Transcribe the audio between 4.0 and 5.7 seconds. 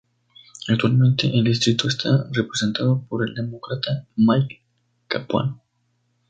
Mike Capuano.